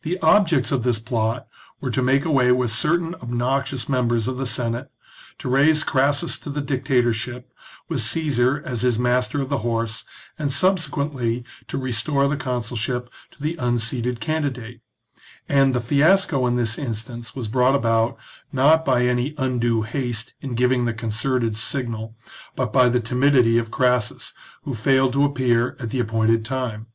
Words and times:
The 0.00 0.18
objects 0.20 0.72
of 0.72 0.82
this 0.82 0.98
plot 0.98 1.46
were 1.78 1.90
to 1.90 2.00
make 2.00 2.24
away 2.24 2.50
with 2.52 2.70
certain 2.70 3.14
obnoxious 3.16 3.86
members 3.86 4.26
of 4.26 4.38
the 4.38 4.46
Senate, 4.46 4.90
to 5.36 5.46
raise 5.50 5.84
Crassus 5.84 6.38
to 6.38 6.48
the 6.48 6.62
dictatorship, 6.62 7.52
with 7.86 8.00
Caesar 8.00 8.62
as 8.64 8.80
his 8.80 8.98
Master 8.98 9.42
of 9.42 9.50
the 9.50 9.58
Horse, 9.58 10.04
and 10.38 10.50
subsequently 10.50 11.44
to 11.68 11.76
restore 11.76 12.28
the 12.28 12.38
consulship 12.38 13.10
to 13.32 13.42
the 13.42 13.56
unseated 13.56 14.20
candidate; 14.20 14.80
and 15.50 15.74
the 15.74 15.82
fiasco 15.82 16.46
in 16.46 16.56
this 16.56 16.78
instance 16.78 17.36
was 17.36 17.46
brought 17.46 17.74
about, 17.74 18.16
not 18.54 18.86
by 18.86 19.04
any 19.04 19.34
undue 19.36 19.82
haste 19.82 20.32
in 20.40 20.54
giving 20.54 20.86
the 20.86 20.94
concerted 20.94 21.58
signal, 21.58 22.16
but 22.56 22.72
by 22.72 22.88
the 22.88 23.00
timidity 23.00 23.58
of 23.58 23.70
Crassus, 23.70 24.32
who 24.62 24.72
failed 24.72 25.12
to 25.12 25.24
appear 25.26 25.76
at 25.78 25.90
the 25.90 26.00
appointed 26.00 26.42
time. 26.42 26.86